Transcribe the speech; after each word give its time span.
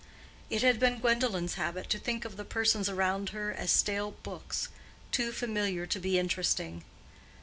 It 0.49 0.63
had 0.63 0.79
been 0.79 0.97
Gwendolen's 0.97 1.53
habit 1.61 1.87
to 1.91 1.99
think 1.99 2.25
of 2.25 2.35
the 2.35 2.43
persons 2.43 2.89
around 2.89 3.29
her 3.29 3.53
as 3.53 3.69
stale 3.69 4.09
books, 4.23 4.69
too 5.11 5.31
familiar 5.31 5.85
to 5.85 5.99
be 5.99 6.17
interesting. 6.17 6.83